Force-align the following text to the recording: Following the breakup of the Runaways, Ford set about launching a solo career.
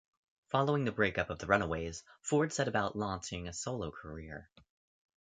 Following 0.49 0.83
the 0.85 0.91
breakup 0.91 1.29
of 1.29 1.37
the 1.37 1.45
Runaways, 1.45 2.03
Ford 2.23 2.51
set 2.51 2.67
about 2.67 2.95
launching 2.95 3.47
a 3.47 3.53
solo 3.53 3.91
career. 3.91 4.49